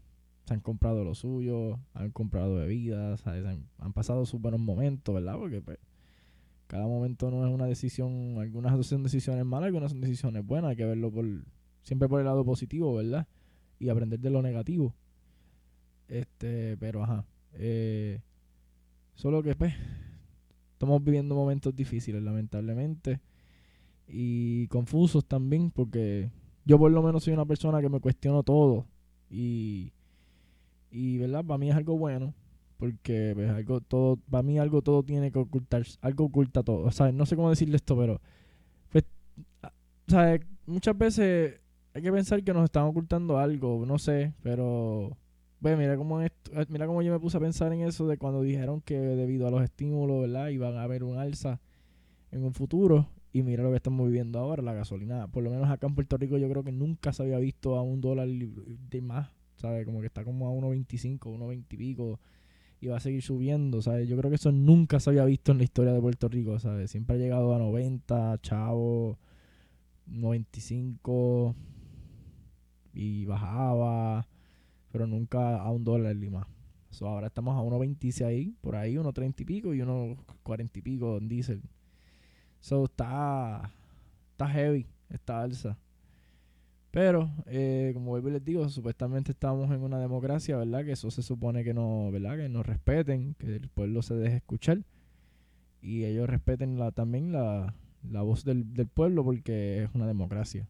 se 0.46 0.54
han 0.54 0.60
comprado 0.60 1.04
lo 1.04 1.16
suyo, 1.16 1.80
han 1.94 2.12
comprado 2.12 2.56
bebidas, 2.56 3.26
han, 3.28 3.94
pasado 3.94 4.26
sus 4.26 4.42
buenos 4.42 4.60
momentos, 4.60 5.14
¿verdad? 5.14 5.36
Porque 5.38 5.62
pues, 5.62 5.78
cada 6.68 6.88
momento 6.88 7.30
no 7.30 7.46
es 7.46 7.54
una 7.54 7.66
decisión, 7.66 8.38
algunas 8.40 8.86
son 8.86 9.04
decisiones 9.04 9.46
malas, 9.46 9.68
algunas 9.68 9.92
son 9.92 10.02
decisiones 10.02 10.46
buenas, 10.46 10.72
hay 10.72 10.78
que 10.78 10.86
verlo 10.86 11.12
por 11.12 11.26
siempre 11.84 12.08
por 12.08 12.20
el 12.20 12.26
lado 12.26 12.46
positivo, 12.46 12.96
¿verdad? 12.96 13.28
Y 13.80 13.90
aprender 13.90 14.20
de 14.20 14.30
lo 14.30 14.42
negativo. 14.42 14.96
Este, 16.08 16.78
pero 16.78 17.04
ajá. 17.04 17.26
Eh, 17.54 18.22
solo 19.16 19.44
que 19.44 19.56
pues 19.56 19.74
estamos 20.74 21.04
viviendo 21.04 21.36
momentos 21.36 21.76
difíciles, 21.76 22.22
lamentablemente. 22.22 23.20
Y 24.08 24.68
confusos 24.68 25.26
también, 25.26 25.72
porque 25.72 26.32
yo 26.66 26.78
por 26.78 26.92
lo 26.92 27.02
menos 27.02 27.24
soy 27.24 27.34
una 27.34 27.46
persona 27.46 27.82
que 27.82 27.90
me 27.90 28.00
cuestiono 28.00 28.44
todo. 28.44 28.88
Y, 29.30 29.94
y 30.92 31.18
¿verdad? 31.18 31.44
Para 31.46 31.58
mí 31.58 31.70
es 31.70 31.76
algo 31.76 31.98
bueno. 31.98 32.34
Porque 32.78 33.34
pues, 33.36 33.50
algo 33.52 33.80
todo, 33.80 34.18
para 34.30 34.42
mí 34.42 34.58
algo 34.58 34.82
todo 34.82 35.04
tiene 35.04 35.32
que 35.32 35.38
ocultar, 35.38 35.84
algo 36.02 36.26
oculta 36.26 36.64
todo. 36.64 36.80
O 36.80 36.92
sea, 36.92 37.12
no 37.12 37.28
sé 37.28 37.36
cómo 37.36 37.52
decirle 37.52 37.76
esto, 37.76 37.96
pero 37.96 38.20
pues, 38.92 39.06
muchas 40.66 40.98
veces 40.98 41.60
hay 41.94 42.02
que 42.02 42.12
pensar 42.12 42.44
que 42.44 42.54
nos 42.54 42.64
están 42.64 42.86
ocultando 42.86 43.38
algo, 43.38 43.86
no 43.86 44.00
sé, 44.00 44.34
pero 44.42 45.18
pues 45.60 45.78
mira 45.78 45.96
cómo 45.96 46.22
esto, 46.22 46.60
eh, 46.60 46.66
mira 46.70 46.88
cómo 46.88 47.02
yo 47.02 47.12
me 47.12 47.20
puse 47.20 47.38
a 47.38 47.40
pensar 47.40 47.72
en 47.72 47.82
eso 47.82 48.08
de 48.08 48.18
cuando 48.18 48.42
dijeron 48.42 48.82
que 48.82 48.98
debido 48.98 49.48
a 49.48 49.52
los 49.52 49.62
estímulos, 49.62 50.22
¿verdad? 50.22 50.48
iban 50.48 50.76
a 50.78 50.84
haber 50.84 51.04
un 51.04 51.18
alza 51.18 51.60
en 52.32 52.44
un 52.44 52.54
futuro 52.54 53.08
y 53.34 53.44
mira 53.44 53.64
lo 53.64 53.70
que 53.70 53.76
estamos 53.76 54.08
viviendo 54.08 54.40
ahora, 54.40 54.64
la 54.64 54.74
gasolina, 54.74 55.28
por 55.28 55.44
lo 55.44 55.52
menos 55.52 55.70
acá 55.70 55.88
en 55.88 55.96
Puerto 55.96 56.18
Rico 56.18 56.38
yo 56.38 56.50
creo 56.50 56.64
que 56.64 56.72
nunca 56.72 57.14
se 57.14 57.24
había 57.24 57.38
visto 57.38 57.76
a 57.76 57.84
un 57.84 58.02
dólar 58.02 58.28
de 58.28 59.02
más, 59.02 59.30
¿sabes? 59.62 59.86
Como 59.86 60.02
que 60.02 60.08
está 60.08 60.24
como 60.24 60.48
a 60.48 60.52
1.25, 60.52 61.20
1.20 61.20 61.66
y 61.70 61.78
pico 61.78 62.20
y 62.82 62.88
va 62.88 62.98
a 62.98 63.00
seguir 63.00 63.22
subiendo, 63.22 63.82
¿sabes? 63.82 64.10
Yo 64.10 64.18
creo 64.18 64.32
que 64.32 64.36
eso 64.36 64.52
nunca 64.52 65.00
se 65.00 65.12
había 65.12 65.24
visto 65.26 65.52
en 65.52 65.60
la 65.60 65.64
historia 65.64 65.94
de 65.94 66.02
Puerto 66.02 66.28
Rico, 66.28 66.58
¿sabes? 66.60 66.90
Siempre 66.90 67.16
ha 67.16 67.20
llegado 67.20 67.54
a 67.54 67.60
90, 67.60 68.40
chavo, 68.42 69.20
95 70.08 71.56
y 72.94 73.26
bajaba, 73.26 74.28
pero 74.92 75.06
nunca 75.06 75.62
a 75.62 75.70
un 75.70 75.84
dólar 75.84 76.16
ni 76.16 76.30
más. 76.32 76.48
ahora 77.02 77.28
estamos 77.28 77.56
a 77.56 77.62
1.26 77.62 78.26
ahí, 78.26 78.56
por 78.62 78.76
ahí, 78.76 78.96
1.30 78.96 79.42
y 79.42 79.46
pico 79.46 79.74
y 79.76 79.80
1.40 79.80 80.78
y 80.78 80.82
pico 80.82 81.18
en 81.18 81.30
diésel. 81.30 81.62
So 82.62 82.86
está, 82.86 83.72
está 84.32 84.48
heavy 84.48 84.88
esta 85.10 85.42
alza. 85.42 85.78
Pero, 86.92 87.32
eh, 87.46 87.92
como 87.94 88.12
vuelvo 88.12 88.28
y 88.28 88.34
les 88.34 88.44
digo, 88.44 88.68
supuestamente 88.68 89.32
estamos 89.32 89.72
en 89.72 89.82
una 89.82 89.98
democracia, 89.98 90.58
¿verdad? 90.58 90.84
Que 90.84 90.92
eso 90.92 91.10
se 91.10 91.24
supone 91.24 91.64
que 91.64 91.74
no, 91.74 92.12
¿verdad? 92.12 92.38
Que 92.38 92.50
nos 92.50 92.66
respeten, 92.66 93.34
que 93.36 93.56
el 93.56 93.70
pueblo 93.70 94.02
se 94.02 94.16
deje 94.16 94.38
escuchar. 94.38 94.84
Y 95.82 96.04
ellos 96.04 96.30
respeten 96.30 96.78
la, 96.78 96.92
también 96.92 97.32
la, 97.32 97.74
la 98.10 98.22
voz 98.22 98.44
del, 98.44 98.74
del 98.74 98.88
pueblo 98.88 99.24
porque 99.24 99.84
es 99.84 99.90
una 99.94 100.06
democracia. 100.06 100.68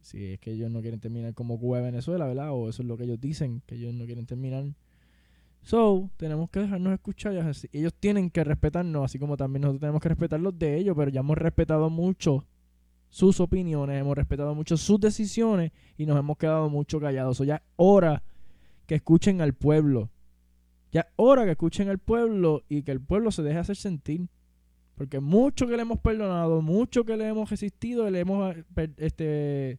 Si 0.00 0.24
es 0.24 0.38
que 0.38 0.52
ellos 0.52 0.70
no 0.70 0.80
quieren 0.80 1.00
terminar 1.00 1.34
como 1.34 1.58
Cuba 1.58 1.80
y 1.80 1.82
Venezuela, 1.82 2.26
¿verdad? 2.26 2.52
O 2.52 2.68
eso 2.68 2.82
es 2.82 2.88
lo 2.88 2.96
que 2.96 3.04
ellos 3.04 3.20
dicen, 3.20 3.62
que 3.66 3.74
ellos 3.74 3.92
no 3.94 4.04
quieren 4.04 4.26
terminar. 4.26 4.64
So, 5.62 6.08
tenemos 6.16 6.48
que 6.50 6.60
dejarnos 6.60 6.92
escuchar. 6.92 7.32
Ellos 7.72 7.94
tienen 7.94 8.30
que 8.30 8.44
respetarnos, 8.44 9.04
así 9.04 9.18
como 9.18 9.36
también 9.36 9.62
nosotros 9.62 9.80
tenemos 9.80 10.00
que 10.00 10.08
respetar 10.08 10.38
los 10.38 10.56
de 10.56 10.76
ellos, 10.76 10.94
pero 10.96 11.10
ya 11.10 11.20
hemos 11.20 11.36
respetado 11.36 11.90
mucho 11.90 12.46
sus 13.08 13.40
opiniones, 13.40 14.00
hemos 14.00 14.16
respetado 14.16 14.54
mucho 14.54 14.76
sus 14.76 15.00
decisiones 15.00 15.72
y 15.96 16.06
nos 16.06 16.18
hemos 16.18 16.36
quedado 16.36 16.68
mucho 16.68 17.00
callados. 17.00 17.40
O 17.40 17.44
ya 17.44 17.56
es 17.56 17.62
hora 17.76 18.22
que 18.86 18.96
escuchen 18.96 19.40
al 19.40 19.54
pueblo. 19.54 20.10
Ya 20.92 21.08
hora 21.16 21.44
que 21.44 21.52
escuchen 21.52 21.88
al 21.88 21.98
pueblo 21.98 22.62
y 22.68 22.82
que 22.82 22.92
el 22.92 23.00
pueblo 23.00 23.30
se 23.30 23.42
deje 23.42 23.58
hacer 23.58 23.76
sentir. 23.76 24.28
Porque 24.94 25.20
mucho 25.20 25.66
que 25.66 25.76
le 25.76 25.82
hemos 25.82 25.98
perdonado, 25.98 26.62
mucho 26.62 27.04
que 27.04 27.16
le 27.16 27.28
hemos 27.28 27.50
resistido, 27.50 28.08
le 28.10 28.20
hemos 28.20 28.56
este, 28.96 29.78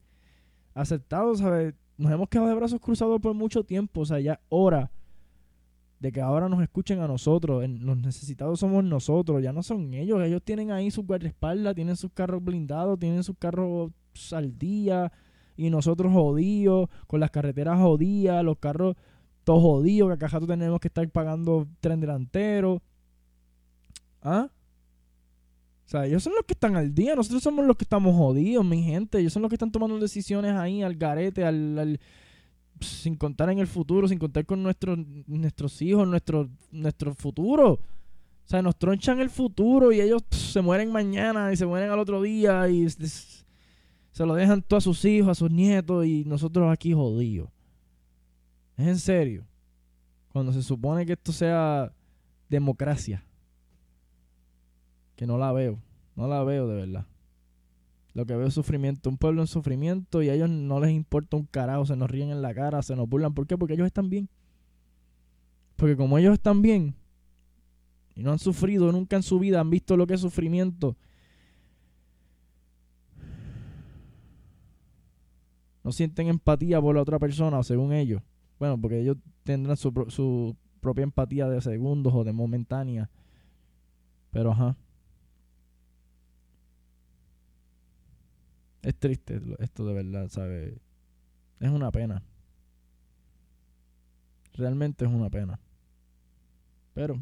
aceptado, 0.76 1.36
¿sabes? 1.36 1.74
Nos 1.98 2.12
hemos 2.12 2.30
quedado 2.30 2.50
de 2.50 2.56
brazos 2.56 2.80
cruzados 2.80 3.20
por 3.20 3.34
mucho 3.34 3.64
tiempo. 3.64 4.02
O 4.02 4.06
sea, 4.06 4.20
ya 4.20 4.40
hora 4.50 4.92
de 6.00 6.12
que 6.12 6.22
ahora 6.22 6.48
nos 6.48 6.62
escuchen 6.62 7.00
a 7.00 7.08
nosotros. 7.08 7.68
Los 7.68 7.98
necesitados 7.98 8.60
somos 8.60 8.84
nosotros, 8.84 9.42
ya 9.42 9.52
no 9.52 9.64
son 9.64 9.94
ellos. 9.94 10.22
Ellos 10.24 10.42
tienen 10.44 10.72
ahí 10.72 10.92
su 10.92 11.04
guardaespaldas, 11.04 11.76
tienen 11.76 11.96
sus 11.96 12.12
carros 12.12 12.44
blindados, 12.44 13.00
tienen 13.00 13.24
sus 13.24 13.36
carros 13.38 13.92
al 14.32 14.58
día. 14.58 15.12
Y 15.56 15.70
nosotros 15.70 16.14
jodidos, 16.14 16.90
con 17.08 17.20
las 17.20 17.32
carreteras 17.32 17.80
jodidas, 17.80 18.44
los 18.44 18.58
carros 18.58 18.96
todos 19.44 19.62
jodidos, 19.62 20.18
que 20.18 20.26
acá 20.26 20.40
tenemos 20.42 20.80
que 20.80 20.90
estar 20.90 21.10
pagando 21.10 21.68
tren 21.80 22.00
delantero. 22.00 22.82
¿Ah? 24.22 24.50
O 25.86 25.90
sea, 25.90 26.06
ellos 26.06 26.22
son 26.22 26.34
los 26.36 26.44
que 26.44 26.54
están 26.54 26.76
al 26.76 26.94
día, 26.94 27.16
nosotros 27.16 27.42
somos 27.42 27.66
los 27.66 27.78
que 27.78 27.86
estamos 27.86 28.14
jodidos, 28.14 28.66
mi 28.66 28.84
gente. 28.84 29.20
Ellos 29.20 29.32
son 29.32 29.42
los 29.42 29.50
que 29.50 29.56
están 29.56 29.72
tomando 29.72 29.98
decisiones 30.00 30.52
ahí 30.52 30.84
al 30.84 30.96
garete, 30.96 31.46
al 31.46 32.00
sin 32.82 33.16
contar 33.16 33.50
en 33.50 33.60
el 33.60 33.68
futuro, 33.68 34.08
sin 34.08 34.20
contar 34.20 34.46
con 34.46 34.64
nuestros 34.64 34.98
nuestros 35.28 35.82
hijos, 35.82 36.08
nuestro, 36.08 36.50
nuestro 36.72 37.14
futuro. 37.14 37.74
O 37.74 38.50
sea, 38.50 38.62
nos 38.62 38.78
tronchan 38.78 39.20
el 39.20 39.30
futuro 39.30 39.92
y 39.92 40.00
ellos 40.00 40.24
se 40.30 40.62
mueren 40.62 40.92
mañana 40.92 41.52
y 41.52 41.58
se 41.58 41.66
mueren 41.66 41.92
al 41.92 42.00
otro 42.00 42.22
día 42.22 42.68
y 42.70 42.90
se 42.90 44.26
lo 44.26 44.36
dejan 44.36 44.62
todo 44.62 44.78
a 44.78 44.82
sus 44.82 45.04
hijos, 45.06 45.30
a 45.30 45.36
sus 45.36 45.52
nietos 45.52 46.06
y 46.06 46.24
nosotros 46.26 46.72
aquí 46.72 46.94
jodidos. 46.94 47.50
Es 48.78 48.88
en 48.88 49.00
serio. 49.00 49.46
Cuando 50.32 50.54
se 50.54 50.64
supone 50.64 51.06
que 51.06 51.14
esto 51.14 51.32
sea 51.32 51.92
democracia. 52.48 53.24
Que 55.16 55.26
no 55.28 55.38
la 55.38 55.52
veo. 55.52 55.80
No 56.16 56.28
la 56.28 56.44
veo 56.44 56.68
de 56.68 56.76
verdad. 56.76 57.06
Lo 58.18 58.26
que 58.26 58.36
veo 58.36 58.48
es 58.48 58.56
sufrimiento, 58.56 59.12
un 59.12 59.18
pueblo 59.20 59.42
en 59.42 59.48
sufrimiento 59.48 60.24
y 60.24 60.30
a 60.30 60.34
ellos 60.34 60.50
no 60.50 60.80
les 60.80 60.90
importa 60.90 61.38
un 61.38 61.46
carajo, 61.46 61.86
se 61.86 61.96
nos 61.96 62.10
ríen 62.10 62.32
en 62.32 62.42
la 62.42 62.52
cara, 62.52 62.82
se 62.82 62.96
nos 62.96 63.08
burlan. 63.08 63.36
¿Por 63.36 63.46
qué? 63.46 63.56
Porque 63.60 63.76
ellos 63.76 63.86
están 63.86 64.10
bien. 64.10 64.28
Porque 65.76 65.96
como 65.96 66.18
ellos 66.18 66.34
están 66.34 66.64
bien 66.64 66.96
y 68.16 68.24
no 68.24 68.32
han 68.32 68.40
sufrido 68.40 68.92
nunca 68.92 69.18
en 69.18 69.22
su 69.22 69.38
vida, 69.38 69.60
han 69.60 69.70
visto 69.70 69.96
lo 69.96 70.08
que 70.08 70.16
es 70.16 70.22
sufrimiento, 70.22 70.98
no 75.84 75.92
sienten 75.92 76.28
empatía 76.28 76.82
por 76.82 76.96
la 76.96 77.04
otra 77.04 77.20
persona, 77.20 77.62
según 77.62 77.94
ellos. 77.94 78.24
Bueno, 78.58 78.82
porque 78.82 79.00
ellos 79.00 79.18
tendrán 79.44 79.78
su, 79.78 79.94
su 80.08 80.56
propia 80.80 81.04
empatía 81.04 81.48
de 81.50 81.62
segundos 81.62 82.16
o 82.16 82.24
de 82.24 82.34
momentánea. 82.34 83.12
Pero 84.32 84.54
ajá. 84.54 84.76
Es 88.88 88.96
triste 88.96 89.42
esto 89.60 89.86
de 89.86 89.94
verdad, 89.94 90.30
¿sabes? 90.30 90.80
Es 91.60 91.70
una 91.70 91.92
pena. 91.92 92.24
Realmente 94.54 95.04
es 95.04 95.12
una 95.12 95.30
pena. 95.30 95.60
Pero 96.94 97.22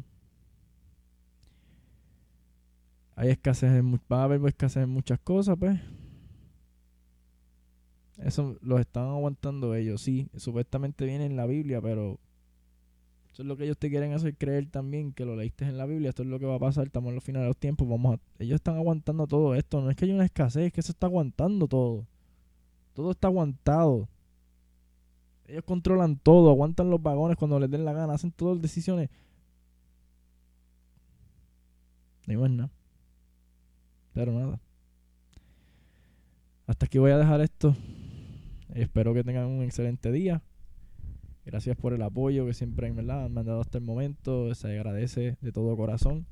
hay 3.16 3.30
escasez 3.30 3.72
en, 3.72 3.94
va 3.94 4.20
a 4.20 4.22
haber 4.22 4.40
escasez 4.46 4.84
en 4.84 4.90
muchas 4.90 5.18
cosas, 5.18 5.56
pues. 5.58 5.80
Eso 8.18 8.56
lo 8.60 8.78
están 8.78 9.08
aguantando 9.08 9.74
ellos, 9.74 10.00
sí. 10.00 10.28
Supuestamente 10.36 11.04
viene 11.04 11.26
en 11.26 11.34
la 11.34 11.46
Biblia, 11.46 11.82
pero 11.82 12.20
eso 13.36 13.42
es 13.42 13.48
lo 13.48 13.58
que 13.58 13.64
ellos 13.64 13.76
te 13.76 13.90
quieren 13.90 14.14
hacer 14.14 14.34
creer 14.34 14.66
también, 14.70 15.12
que 15.12 15.26
lo 15.26 15.36
leíste 15.36 15.66
en 15.66 15.76
la 15.76 15.84
Biblia, 15.84 16.08
esto 16.08 16.22
es 16.22 16.28
lo 16.30 16.38
que 16.38 16.46
va 16.46 16.54
a 16.54 16.58
pasar, 16.58 16.86
estamos 16.86 17.10
en 17.10 17.16
los 17.16 17.22
finales 17.22 17.44
de 17.44 17.48
los 17.48 17.58
tiempos, 17.58 17.86
vamos 17.86 18.14
a, 18.14 18.42
ellos 18.42 18.54
están 18.54 18.76
aguantando 18.76 19.26
todo 19.26 19.54
esto, 19.54 19.82
no 19.82 19.90
es 19.90 19.96
que 19.96 20.06
haya 20.06 20.14
una 20.14 20.24
escasez, 20.24 20.68
es 20.68 20.72
que 20.72 20.80
se 20.80 20.92
está 20.92 21.06
aguantando 21.06 21.68
todo. 21.68 22.06
Todo 22.94 23.10
está 23.10 23.28
aguantado. 23.28 24.08
Ellos 25.46 25.64
controlan 25.64 26.16
todo, 26.16 26.48
aguantan 26.48 26.88
los 26.88 27.02
vagones 27.02 27.36
cuando 27.36 27.60
les 27.60 27.70
den 27.70 27.84
la 27.84 27.92
gana, 27.92 28.14
hacen 28.14 28.32
todas 28.32 28.54
las 28.56 28.62
decisiones. 28.62 29.10
No 32.26 32.42
hay 32.42 32.50
nada. 32.50 32.70
Pero 34.14 34.32
nada. 34.32 34.58
Hasta 36.66 36.86
aquí 36.86 36.96
voy 36.96 37.10
a 37.10 37.18
dejar 37.18 37.42
esto. 37.42 37.76
Espero 38.72 39.12
que 39.12 39.22
tengan 39.22 39.44
un 39.44 39.62
excelente 39.62 40.10
día. 40.10 40.40
Gracias 41.46 41.76
por 41.76 41.92
el 41.92 42.02
apoyo 42.02 42.44
que 42.44 42.54
siempre 42.54 42.90
¿verdad? 42.90 43.26
han 43.26 43.32
mandado 43.32 43.60
hasta 43.60 43.78
el 43.78 43.84
momento. 43.84 44.52
Se 44.56 44.66
agradece 44.66 45.36
de 45.40 45.52
todo 45.52 45.76
corazón. 45.76 46.26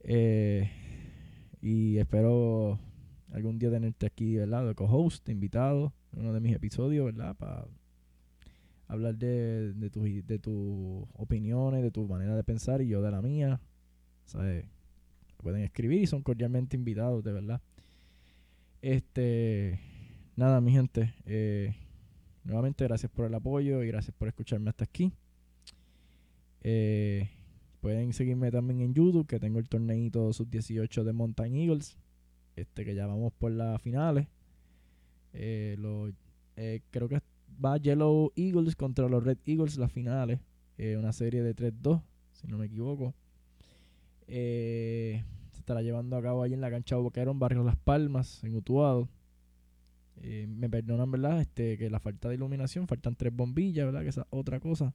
Eh, 0.00 0.70
y 1.60 1.98
espero 1.98 2.78
algún 3.32 3.58
día 3.58 3.70
tenerte 3.70 4.06
aquí, 4.06 4.36
¿verdad? 4.36 4.66
De 4.66 4.74
co-host, 4.74 5.28
invitado, 5.28 5.92
en 6.14 6.20
uno 6.20 6.32
de 6.32 6.40
mis 6.40 6.54
episodios, 6.54 7.04
¿verdad? 7.04 7.36
Para 7.36 7.66
hablar 8.88 9.18
de, 9.18 9.74
de, 9.74 9.90
tus 9.90 10.04
de 10.26 10.38
tus 10.38 11.04
opiniones, 11.12 11.82
de 11.82 11.90
tu 11.90 12.08
manera 12.08 12.34
de 12.34 12.44
pensar 12.44 12.80
y 12.80 12.88
yo 12.88 13.02
de 13.02 13.10
la 13.10 13.20
mía. 13.20 13.60
¿Sabes? 14.24 14.64
Pueden 15.36 15.60
escribir 15.60 16.00
y 16.00 16.06
son 16.06 16.22
cordialmente 16.22 16.78
invitados, 16.78 17.22
de 17.22 17.32
verdad. 17.32 17.60
Este, 18.80 19.78
nada, 20.34 20.62
mi 20.62 20.72
gente. 20.72 21.12
Eh, 21.26 21.74
nuevamente, 22.46 22.84
gracias 22.84 23.10
por 23.10 23.26
el 23.26 23.34
apoyo 23.34 23.82
y 23.82 23.88
gracias 23.88 24.14
por 24.16 24.28
escucharme 24.28 24.70
hasta 24.70 24.84
aquí. 24.84 25.12
Eh, 26.62 27.28
pueden 27.80 28.12
seguirme 28.12 28.50
también 28.50 28.80
en 28.80 28.94
YouTube, 28.94 29.26
que 29.26 29.38
tengo 29.38 29.58
el 29.58 29.68
torneito 29.68 30.32
sub-18 30.32 31.04
de 31.04 31.12
Mountain 31.12 31.54
Eagles. 31.54 31.96
Este 32.54 32.84
que 32.84 32.94
ya 32.94 33.06
vamos 33.06 33.32
por 33.32 33.52
las 33.52 33.82
finales. 33.82 34.28
Eh, 35.32 35.76
lo, 35.78 36.10
creo 36.90 37.08
que 37.08 37.20
va 37.62 37.76
Yellow 37.76 38.32
Eagles 38.36 38.76
contra 38.76 39.08
los 39.08 39.22
Red 39.22 39.38
Eagles 39.44 39.76
las 39.76 39.92
finales. 39.92 40.40
una 40.78 41.12
serie 41.12 41.42
de 41.42 41.54
3-2, 41.54 42.00
si 42.32 42.46
no 42.46 42.58
me 42.58 42.66
equivoco. 42.66 43.14
se 44.26 45.22
estará 45.58 45.82
llevando 45.82 46.16
a 46.16 46.22
cabo 46.22 46.42
allí 46.42 46.54
en 46.54 46.60
la 46.60 46.70
cancha 46.70 46.96
Boquerón, 46.96 47.38
Barrio 47.38 47.64
Las 47.64 47.76
Palmas, 47.76 48.42
en 48.44 48.56
Utuado. 48.56 49.08
Me 50.22 50.68
perdonan, 50.68 51.10
¿verdad? 51.10 51.40
Este, 51.40 51.78
que 51.78 51.90
la 51.90 52.00
falta 52.00 52.28
de 52.28 52.34
iluminación, 52.34 52.88
faltan 52.88 53.14
tres 53.16 53.34
bombillas, 53.34 53.86
¿verdad? 53.86 54.02
Que 54.02 54.08
esa 54.08 54.26
otra 54.30 54.60
cosa. 54.60 54.94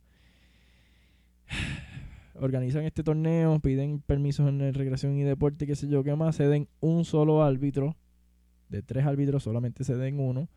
Organizan 2.36 2.84
este 2.84 3.04
torneo, 3.04 3.60
piden 3.60 4.00
permisos 4.00 4.50
en 4.50 4.74
recreación 4.74 5.18
y 5.18 5.24
deporte, 5.24 5.68
qué 5.68 5.76
sé 5.76 5.88
yo, 5.88 6.04
qué 6.04 6.16
más. 6.16 6.36
Se 6.36 6.48
den 6.48 6.68
un 6.80 7.06
solo 7.06 7.44
árbitro. 7.44 7.96
De 8.70 8.82
tres 8.82 9.06
árbitros 9.06 9.44
solamente 9.44 9.84
se 9.84 9.96
den 9.96 10.20
uno. 10.20 10.48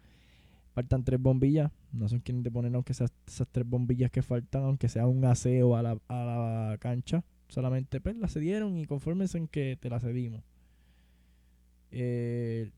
Faltan 0.72 1.04
tres 1.04 1.20
bombillas. 1.20 1.70
No 1.92 2.08
son 2.08 2.20
quienes 2.20 2.44
te 2.44 2.50
ponen 2.50 2.74
aunque 2.74 2.92
esas, 2.92 3.12
esas 3.26 3.46
tres 3.48 3.66
bombillas 3.68 4.10
que 4.10 4.22
faltan, 4.22 4.64
aunque 4.64 4.88
sea 4.88 5.06
un 5.06 5.24
aseo 5.24 5.76
a 5.76 5.82
la, 5.82 5.98
a 6.08 6.24
la 6.24 6.78
cancha. 6.78 7.24
Solamente 7.48 8.00
pues 8.00 8.16
las 8.16 8.32
cedieron 8.32 8.76
y 8.76 8.86
confórmense 8.86 9.38
en 9.38 9.48
que 9.48 9.76
te 9.80 9.90
la 9.90 10.00
cedimos. 10.00 10.42
Eh, 11.90 12.70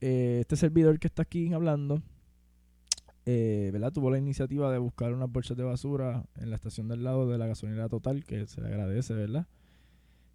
eh, 0.00 0.38
este 0.40 0.56
servidor 0.56 0.98
que 0.98 1.06
está 1.06 1.22
aquí 1.22 1.52
hablando, 1.52 2.02
eh, 3.24 3.70
¿verdad? 3.72 3.92
Tuvo 3.92 4.10
la 4.10 4.18
iniciativa 4.18 4.70
de 4.70 4.78
buscar 4.78 5.12
unas 5.12 5.30
bolsas 5.30 5.56
de 5.56 5.64
basura 5.64 6.24
en 6.36 6.50
la 6.50 6.56
estación 6.56 6.88
del 6.88 7.02
lado 7.02 7.28
de 7.28 7.38
la 7.38 7.46
gasolinera 7.46 7.88
total, 7.88 8.24
que 8.24 8.46
se 8.46 8.60
le 8.60 8.68
agradece, 8.68 9.14
¿verdad? 9.14 9.46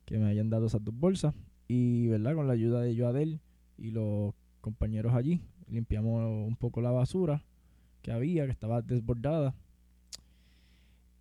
Que 0.06 0.18
me 0.18 0.25
hayan 0.25 0.50
dado 0.50 0.65
esas 0.65 0.84
dos 0.84 0.94
bolsas. 0.94 1.34
Y, 1.68 2.08
¿verdad? 2.08 2.36
Con 2.36 2.48
la 2.48 2.53
ayuda 2.53 2.82
de 2.82 2.98
Joadel 2.98 3.39
y 3.77 3.91
los 3.91 4.34
compañeros 4.60 5.13
allí, 5.13 5.41
limpiamos 5.68 6.48
un 6.48 6.56
poco 6.56 6.82
la 6.82 6.91
basura 6.91 7.44
que 8.01 8.12
había, 8.12 8.46
que 8.46 8.51
estaba 8.51 8.82
desbordada. 8.82 9.56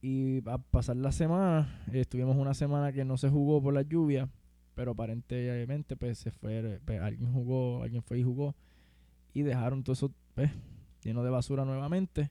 Y 0.03 0.49
a 0.49 0.59
pasar 0.59 0.97
la 0.97 1.13
semana, 1.13 1.85
estuvimos 1.93 2.37
una 2.37 2.55
semana 2.55 2.91
que 2.93 3.05
no 3.05 3.17
se 3.17 3.29
jugó 3.29 3.63
por 3.63 3.75
la 3.75 3.83
lluvia 3.83 4.29
pero 4.75 4.93
aparentemente 4.93 5.97
pues 5.97 6.19
se 6.19 6.31
fue, 6.31 6.81
pues, 6.85 7.01
alguien 7.01 7.33
jugó, 7.33 7.83
alguien 7.83 8.03
fue 8.03 8.19
y 8.19 8.23
jugó 8.23 8.55
y 9.33 9.43
dejaron 9.43 9.83
todo 9.83 9.93
eso 9.93 10.13
pues, 10.35 10.51
lleno 11.03 11.23
de 11.23 11.31
basura 11.31 11.65
nuevamente. 11.65 12.31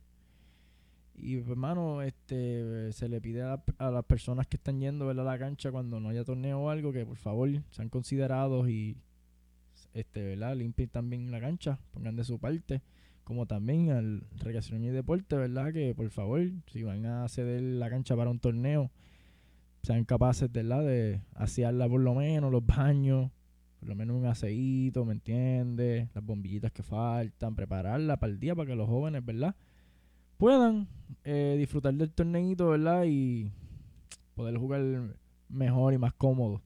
Y 1.15 1.36
pues, 1.36 1.50
hermano, 1.50 2.01
este 2.01 2.93
se 2.93 3.10
le 3.10 3.19
pide 3.19 3.41
a, 3.41 3.62
las 3.77 4.05
personas 4.05 4.48
que 4.48 4.55
están 4.55 4.79
yendo 4.79 5.10
a 5.10 5.13
la 5.13 5.38
cancha 5.38 5.72
cuando 5.72 6.00
no 6.00 6.10
haya 6.10 6.24
torneo 6.24 6.60
o 6.60 6.69
algo 6.69 6.93
que 6.93 7.05
por 7.05 7.17
favor 7.17 7.50
sean 7.72 7.89
considerados 7.89 8.69
y 8.69 8.96
este, 9.93 10.24
¿verdad? 10.24 10.55
limpien 10.55 10.89
también 10.89 11.31
la 11.31 11.41
cancha, 11.41 11.79
pongan 11.91 12.15
de 12.15 12.24
su 12.24 12.39
parte, 12.39 12.81
como 13.24 13.46
también 13.48 13.91
al 13.91 14.27
recreación 14.38 14.84
y 14.84 14.89
deporte, 14.89 15.35
¿verdad? 15.35 15.74
Que 15.74 15.94
por 15.94 16.09
favor, 16.09 16.42
si 16.72 16.83
van 16.83 17.05
a 17.05 17.27
ceder 17.27 17.61
la 17.61 17.90
cancha 17.90 18.16
para 18.16 18.29
un 18.29 18.40
torneo, 18.40 18.92
sean 19.83 20.05
capaces 20.05 20.51
de, 20.51 20.63
la 20.63 20.81
de 20.81 21.22
asearla 21.35 21.87
por 21.87 22.01
lo 22.01 22.15
menos, 22.15 22.51
los 22.51 22.65
baños, 22.65 23.31
por 23.79 23.89
lo 23.89 23.96
menos 23.96 24.18
un 24.18 24.25
aceíto, 24.25 25.05
¿me 25.05 25.13
entiendes? 25.13 26.09
Las 26.13 26.24
bombillitas 26.24 26.72
que 26.72 26.83
faltan, 26.83 27.55
prepararla 27.55 28.18
para 28.18 28.31
el 28.31 28.39
día 28.39 28.55
para 28.55 28.68
que 28.68 28.75
los 28.75 28.87
jóvenes, 28.87 29.25
¿verdad? 29.25 29.55
Puedan 30.37 30.87
eh, 31.24 31.55
disfrutar 31.57 31.94
del 31.94 32.11
torneito, 32.11 32.70
¿verdad? 32.70 33.05
Y 33.07 33.51
poder 34.35 34.57
jugar 34.57 35.15
mejor 35.48 35.94
y 35.94 35.98
más 35.98 36.13
cómodo. 36.13 36.61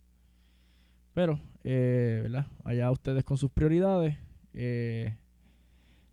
Pero, 1.13 1.39
eh, 1.63 2.21
¿verdad? 2.23 2.47
Allá 2.63 2.91
ustedes 2.91 3.23
con 3.23 3.37
sus 3.37 3.51
prioridades. 3.51 4.17
Eh, 4.53 5.15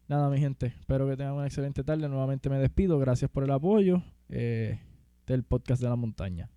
nada, 0.09 0.29
mi 0.29 0.39
gente. 0.39 0.67
Espero 0.67 1.09
que 1.09 1.17
tengan 1.17 1.35
una 1.35 1.47
excelente 1.47 1.83
tarde. 1.83 2.09
Nuevamente 2.09 2.51
me 2.51 2.59
despido. 2.59 2.99
Gracias 2.99 3.31
por 3.31 3.45
el 3.45 3.51
apoyo 3.51 4.03
del 4.29 5.45
podcast 5.45 5.83
de 5.83 5.89
la 5.89 5.97
montaña. 5.97 6.51